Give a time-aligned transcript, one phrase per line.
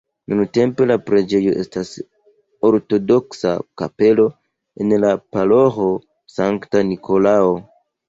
[0.31, 1.91] Nuntempe la preĝejo estas
[2.71, 3.53] ortodoksa
[3.83, 4.27] kapelo
[4.87, 5.95] en la paroĥo
[6.41, 7.59] Sankta Nikolao.